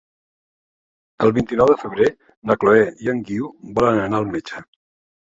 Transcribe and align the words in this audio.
El 1.25 1.33
vint-i-nou 1.35 1.69
de 1.71 1.75
febrer 1.81 2.07
na 2.53 2.55
Chloé 2.63 2.87
i 3.05 3.13
en 3.13 3.21
Guiu 3.29 3.51
volen 3.81 4.01
anar 4.07 4.23
al 4.23 4.27
metge. 4.33 4.65